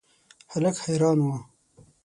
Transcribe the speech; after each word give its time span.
هلک 0.51 0.75
حیران 0.85 1.17
و. 1.23 1.27